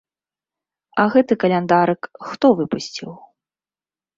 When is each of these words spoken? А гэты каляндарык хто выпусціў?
А 1.03 1.03
гэты 1.17 1.33
каляндарык 1.45 2.01
хто 2.31 2.47
выпусціў? 2.63 3.09